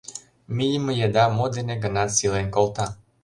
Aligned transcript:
Мийыме 0.55 0.93
еда 1.05 1.25
мо 1.37 1.45
дене 1.55 1.75
гынат 1.83 2.09
сийлен 2.17 2.47
колта. 2.55 2.85